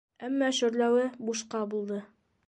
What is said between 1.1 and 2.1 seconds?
бушҡа булды.